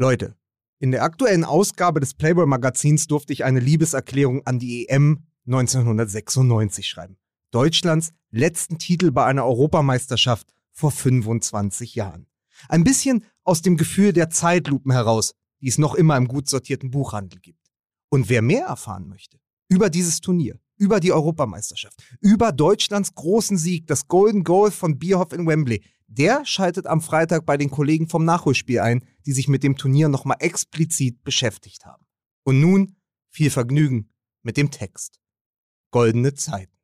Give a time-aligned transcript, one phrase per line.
[0.00, 0.34] Leute,
[0.78, 6.88] in der aktuellen Ausgabe des Playboy Magazins durfte ich eine Liebeserklärung an die EM 1996
[6.88, 7.18] schreiben.
[7.50, 12.26] Deutschlands letzten Titel bei einer Europameisterschaft vor 25 Jahren.
[12.70, 16.90] Ein bisschen aus dem Gefühl der Zeitlupen heraus, die es noch immer im gut sortierten
[16.90, 17.70] Buchhandel gibt.
[18.08, 19.38] Und wer mehr erfahren möchte
[19.68, 25.34] über dieses Turnier, über die Europameisterschaft, über Deutschlands großen Sieg, das Golden Goal von Bierhoff
[25.34, 29.62] in Wembley, der schaltet am Freitag bei den Kollegen vom Nachholspiel ein, die sich mit
[29.62, 32.06] dem Turnier nochmal explizit beschäftigt haben.
[32.44, 32.96] Und nun
[33.28, 34.10] viel Vergnügen
[34.42, 35.20] mit dem Text.
[35.90, 36.76] Goldene Zeiten.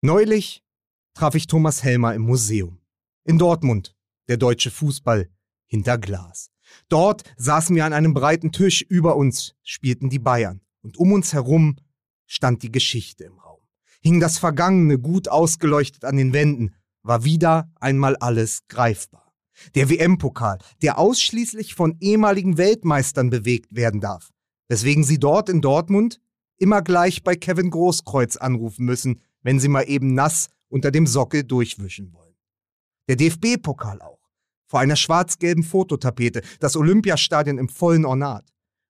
[0.00, 0.64] Neulich
[1.14, 2.80] traf ich Thomas Helmer im Museum.
[3.24, 3.96] In Dortmund,
[4.28, 5.30] der deutsche Fußball
[5.66, 6.50] hinter Glas.
[6.88, 11.32] Dort saßen wir an einem breiten Tisch, über uns spielten die Bayern und um uns
[11.32, 11.76] herum
[12.26, 13.60] stand die Geschichte im Raum.
[14.00, 19.21] Hing das Vergangene gut ausgeleuchtet an den Wänden, war wieder einmal alles greifbar.
[19.74, 24.30] Der WM-Pokal, der ausschließlich von ehemaligen Weltmeistern bewegt werden darf,
[24.68, 26.20] weswegen sie dort in Dortmund
[26.58, 31.44] immer gleich bei Kevin Großkreuz anrufen müssen, wenn sie mal eben nass unter dem Sockel
[31.44, 32.36] durchwischen wollen.
[33.08, 34.30] Der DFB-Pokal auch,
[34.66, 38.48] vor einer schwarz-gelben Fototapete, das Olympiastadion im vollen Ornat.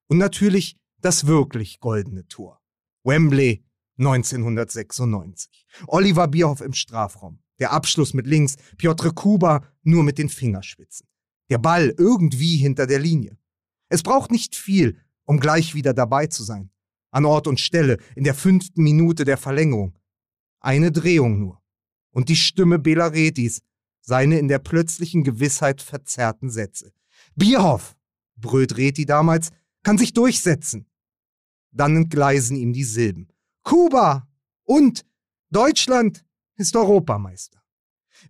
[0.09, 2.61] Und natürlich das wirklich goldene Tor.
[3.05, 3.65] Wembley
[3.99, 5.67] 1996.
[5.87, 7.41] Oliver Bierhoff im Strafraum.
[7.63, 11.07] Der Abschluss mit links, Piotr Kuba nur mit den Fingerspitzen.
[11.49, 13.39] Der Ball irgendwie hinter der Linie.
[13.89, 16.73] Es braucht nicht viel, um gleich wieder dabei zu sein.
[17.13, 19.97] An Ort und Stelle, in der fünften Minute der Verlängerung.
[20.59, 21.63] Eine Drehung nur.
[22.11, 23.63] Und die Stimme Belaretis,
[24.01, 26.93] seine in der plötzlichen Gewissheit verzerrten Sätze.
[27.37, 27.95] Bierhoff,
[28.35, 29.51] brüllt Reti damals,
[29.85, 30.87] kann sich durchsetzen.
[31.71, 33.29] Dann entgleisen ihm die Silben.
[33.63, 34.27] Kuba
[34.65, 35.05] und
[35.51, 36.25] Deutschland
[36.57, 37.63] ist Europameister.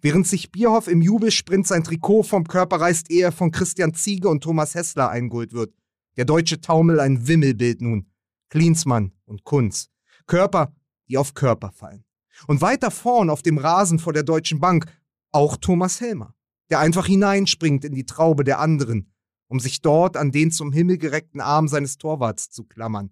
[0.00, 4.28] Während sich Bierhoff im Jubelsprint sein Trikot vom Körper reißt, ehe er von Christian Ziege
[4.28, 5.74] und Thomas Hessler eingeholt wird.
[6.16, 8.06] Der deutsche Taumel ein Wimmelbild nun.
[8.48, 9.90] Klinsmann und Kunz.
[10.26, 10.74] Körper,
[11.08, 12.04] die auf Körper fallen.
[12.46, 14.86] Und weiter vorn auf dem Rasen vor der Deutschen Bank
[15.30, 16.34] auch Thomas Helmer,
[16.70, 19.12] der einfach hineinspringt in die Traube der anderen,
[19.48, 23.10] um sich dort an den zum Himmel gereckten Arm seines Torwarts zu klammern.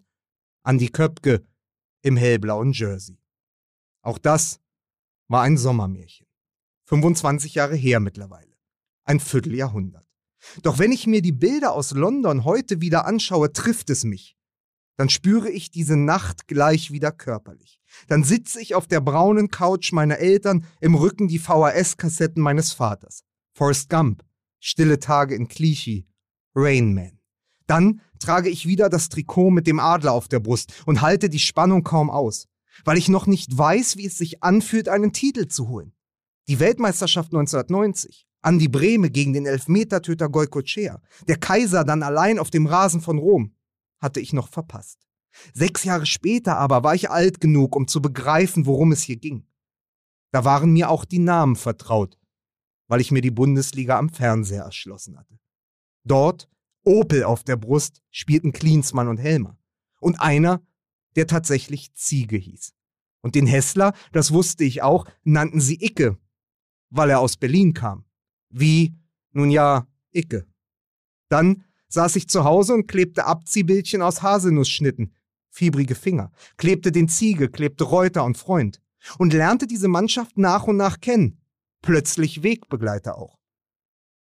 [0.63, 1.43] An die Köpke
[2.03, 3.19] im hellblauen Jersey.
[4.03, 4.60] Auch das
[5.31, 6.27] war ein Sommermärchen.
[6.87, 8.53] 25 Jahre her mittlerweile.
[9.05, 10.05] Ein Vierteljahrhundert.
[10.63, 14.37] Doch wenn ich mir die Bilder aus London heute wieder anschaue, trifft es mich.
[14.97, 17.81] Dann spüre ich diese Nacht gleich wieder körperlich.
[18.09, 23.23] Dann sitze ich auf der braunen Couch meiner Eltern, im Rücken die VHS-Kassetten meines Vaters.
[23.55, 24.25] Forrest Gump,
[24.59, 26.07] Stille Tage in Clichy,
[26.57, 27.21] Rain Man.
[27.67, 31.39] Dann trage ich wieder das Trikot mit dem Adler auf der Brust und halte die
[31.39, 32.49] Spannung kaum aus,
[32.85, 35.93] weil ich noch nicht weiß, wie es sich anfühlt, einen Titel zu holen.
[36.49, 42.67] Die Weltmeisterschaft 1990, Andi Brehme gegen den Elfmetertöter Goicochea, der Kaiser dann allein auf dem
[42.67, 43.55] Rasen von Rom,
[44.01, 45.07] hatte ich noch verpasst.
[45.53, 49.47] Sechs Jahre später aber war ich alt genug, um zu begreifen, worum es hier ging.
[50.33, 52.19] Da waren mir auch die Namen vertraut,
[52.89, 55.39] weil ich mir die Bundesliga am Fernseher erschlossen hatte.
[56.05, 56.49] Dort
[56.85, 59.59] Opel auf der Brust spielten Klinsmann und Helmer.
[60.01, 60.63] Und einer,
[61.17, 62.73] der tatsächlich Ziege hieß.
[63.23, 66.19] Und den Hessler, das wusste ich auch, nannten sie Icke,
[66.89, 68.05] weil er aus Berlin kam.
[68.49, 68.95] Wie,
[69.33, 70.47] nun ja, Icke.
[71.29, 75.15] Dann saß ich zu Hause und klebte Abziehbildchen aus Haselnussschnitten,
[75.51, 78.81] fiebrige Finger, klebte den Ziege, klebte Reuter und Freund
[79.19, 81.41] und lernte diese Mannschaft nach und nach kennen.
[81.83, 83.39] Plötzlich Wegbegleiter auch.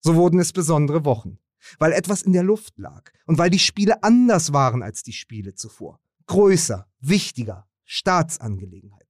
[0.01, 1.39] So wurden es besondere Wochen
[1.79, 5.55] weil etwas in der Luft lag und weil die Spiele anders waren als die Spiele
[5.55, 6.01] zuvor.
[6.31, 9.09] Größer, wichtiger, Staatsangelegenheiten.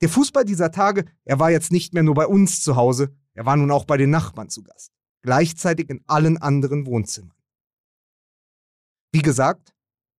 [0.00, 3.46] Der Fußball dieser Tage, er war jetzt nicht mehr nur bei uns zu Hause, er
[3.46, 4.90] war nun auch bei den Nachbarn zu Gast,
[5.22, 7.36] gleichzeitig in allen anderen Wohnzimmern.
[9.12, 9.72] Wie gesagt,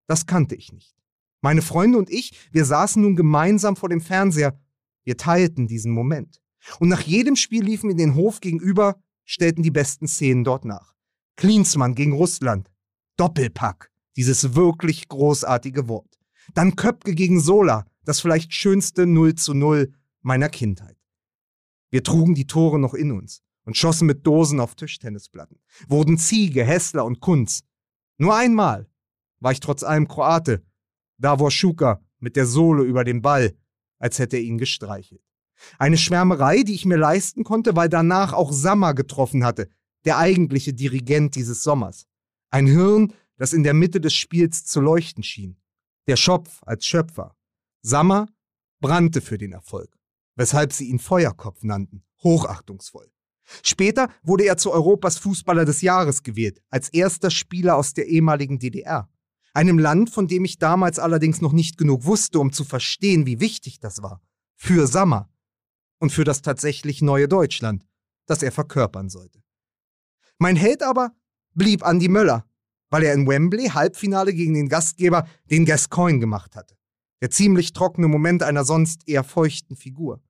[0.07, 0.95] das kannte ich nicht.
[1.41, 4.57] Meine Freunde und ich, wir saßen nun gemeinsam vor dem Fernseher,
[5.03, 6.41] wir teilten diesen Moment.
[6.79, 10.95] Und nach jedem Spiel liefen wir den Hof gegenüber, stellten die besten Szenen dort nach.
[11.35, 12.71] Klinsmann gegen Russland.
[13.17, 13.91] Doppelpack.
[14.15, 16.18] Dieses wirklich großartige Wort.
[16.55, 17.87] Dann Köpke gegen Sola.
[18.05, 19.93] Das vielleicht schönste 0 zu 0
[20.23, 20.97] meiner Kindheit.
[21.91, 25.59] Wir trugen die Tore noch in uns und schossen mit Dosen auf Tischtennisplatten.
[25.89, 27.61] Wurden Ziege, Hessler und Kunz.
[28.17, 28.89] Nur einmal
[29.41, 30.63] war ich trotz allem Kroate.
[31.19, 33.55] Davor Schuka mit der Sohle über den Ball,
[33.99, 35.23] als hätte er ihn gestreichelt.
[35.79, 39.69] Eine Schwärmerei, die ich mir leisten konnte, weil danach auch Sammer getroffen hatte,
[40.05, 42.07] der eigentliche Dirigent dieses Sommers.
[42.51, 45.57] Ein Hirn, das in der Mitte des Spiels zu leuchten schien.
[46.09, 47.37] Der Schopf als Schöpfer.
[47.83, 48.29] Sammer
[48.81, 49.95] brannte für den Erfolg,
[50.37, 53.13] weshalb sie ihn Feuerkopf nannten, hochachtungsvoll.
[53.63, 58.59] Später wurde er zu Europas Fußballer des Jahres gewählt, als erster Spieler aus der ehemaligen
[58.59, 59.11] DDR.
[59.53, 63.41] Einem Land, von dem ich damals allerdings noch nicht genug wusste, um zu verstehen, wie
[63.41, 64.23] wichtig das war.
[64.57, 65.31] Für Sammer.
[65.99, 67.85] Und für das tatsächlich neue Deutschland,
[68.27, 69.43] das er verkörpern sollte.
[70.39, 71.13] Mein Held aber
[71.55, 72.49] blieb Andy Möller,
[72.91, 76.77] weil er in Wembley Halbfinale gegen den Gastgeber, den Gascoigne, gemacht hatte.
[77.21, 80.23] Der ziemlich trockene Moment einer sonst eher feuchten Figur.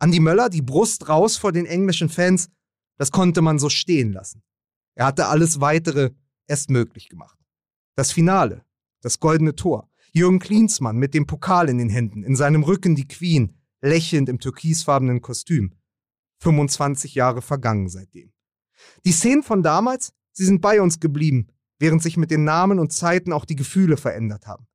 [0.00, 2.48] Andy Möller, die Brust raus vor den englischen Fans,
[2.96, 4.42] das konnte man so stehen lassen.
[4.94, 6.10] Er hatte alles weitere
[6.46, 7.38] erst möglich gemacht.
[7.96, 8.64] Das Finale,
[9.02, 13.06] das goldene Tor, Jürgen Klinsmann mit dem Pokal in den Händen, in seinem Rücken die
[13.06, 15.74] Queen, lächelnd im türkisfarbenen Kostüm.
[16.38, 18.32] 25 Jahre vergangen seitdem.
[19.04, 21.48] Die Szenen von damals, sie sind bei uns geblieben,
[21.80, 24.68] während sich mit den Namen und Zeiten auch die Gefühle verändert haben.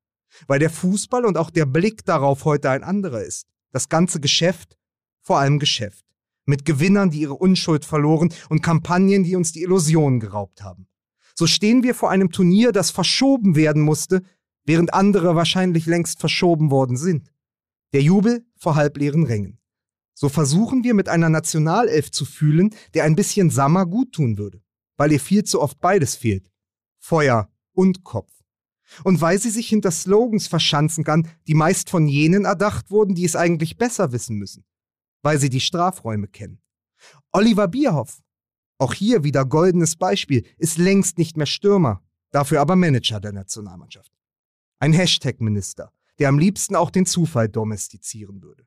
[0.48, 3.48] Weil der Fußball und auch der Blick darauf heute ein anderer ist.
[3.72, 4.78] Das ganze Geschäft,
[5.22, 6.04] vor allem Geschäft.
[6.46, 10.88] Mit Gewinnern, die ihre Unschuld verloren und Kampagnen, die uns die Illusionen geraubt haben.
[11.36, 14.22] So stehen wir vor einem Turnier, das verschoben werden musste,
[14.66, 17.32] während andere wahrscheinlich längst verschoben worden sind.
[17.94, 19.60] Der Jubel vor halbleeren Rängen.
[20.14, 24.62] So versuchen wir mit einer Nationalelf zu fühlen, der ein bisschen Sammer guttun würde,
[24.98, 26.50] weil ihr viel zu oft beides fehlt.
[27.06, 28.32] Feuer und Kopf.
[29.04, 33.26] Und weil sie sich hinter Slogans verschanzen kann, die meist von jenen erdacht wurden, die
[33.26, 34.66] es eigentlich besser wissen müssen.
[35.22, 36.62] Weil sie die Strafräume kennen.
[37.32, 38.24] Oliver Bierhoff,
[38.80, 44.12] auch hier wieder goldenes Beispiel, ist längst nicht mehr Stürmer, dafür aber Manager der Nationalmannschaft.
[44.80, 48.66] Ein Hashtag-Minister, der am liebsten auch den Zufall domestizieren würde.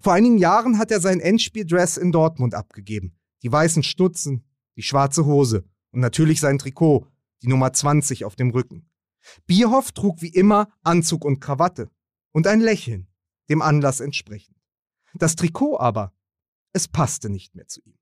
[0.00, 3.16] Vor einigen Jahren hat er sein Endspieldress in Dortmund abgegeben.
[3.42, 4.44] Die weißen Stutzen,
[4.74, 7.06] die schwarze Hose und natürlich sein Trikot,
[7.46, 8.90] die Nummer 20 auf dem Rücken.
[9.46, 11.88] Bierhoff trug wie immer Anzug und Krawatte
[12.32, 13.06] und ein Lächeln,
[13.48, 14.56] dem Anlass entsprechend.
[15.14, 16.12] Das Trikot aber,
[16.72, 17.94] es passte nicht mehr zu ihm.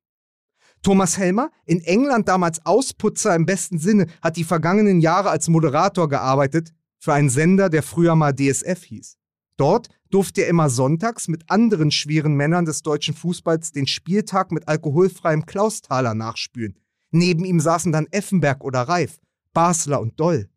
[0.82, 6.08] Thomas Helmer, in England damals Ausputzer im besten Sinne, hat die vergangenen Jahre als Moderator
[6.08, 9.18] gearbeitet für einen Sender, der früher mal DSF hieß.
[9.56, 14.68] Dort durfte er immer sonntags mit anderen schweren Männern des deutschen Fußballs den Spieltag mit
[14.68, 16.78] alkoholfreiem Klausthaler nachspülen.
[17.10, 19.20] Neben ihm saßen dann Effenberg oder Reif,
[19.54, 20.50] Basler und Doll.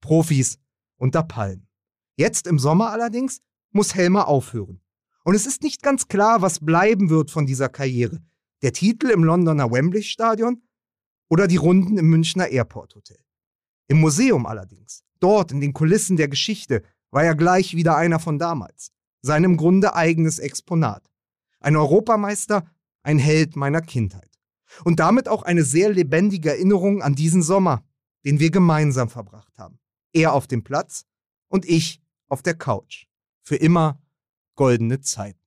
[0.00, 0.58] Profis
[0.96, 1.66] unter Palmen.
[2.16, 3.40] Jetzt im Sommer allerdings
[3.72, 4.80] muss Helmer aufhören.
[5.24, 8.22] Und es ist nicht ganz klar, was bleiben wird von dieser Karriere.
[8.62, 10.62] Der Titel im Londoner Wembley Stadion
[11.28, 13.18] oder die Runden im Münchner Airport Hotel.
[13.88, 18.38] Im Museum allerdings, dort in den Kulissen der Geschichte, war er gleich wieder einer von
[18.38, 18.92] damals.
[19.22, 21.08] Seinem Grunde eigenes Exponat.
[21.60, 22.66] Ein Europameister,
[23.02, 24.30] ein Held meiner Kindheit.
[24.84, 27.84] Und damit auch eine sehr lebendige Erinnerung an diesen Sommer,
[28.24, 29.78] den wir gemeinsam verbracht haben.
[30.12, 31.04] Er auf dem Platz
[31.48, 33.06] und ich auf der Couch.
[33.42, 34.00] Für immer
[34.54, 35.41] goldene Zeiten.